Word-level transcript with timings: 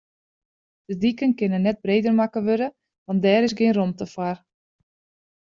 De 0.87 0.95
diken 1.03 1.31
kinne 1.39 1.59
net 1.65 1.77
breder 1.85 2.15
makke 2.19 2.41
wurde, 2.47 2.69
want 3.05 3.23
dêr 3.23 3.45
is 3.47 3.57
gjin 3.57 3.75
romte 3.77 4.05
foar. 4.13 4.37